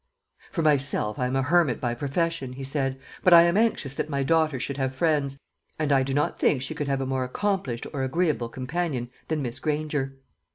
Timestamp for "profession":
1.93-2.53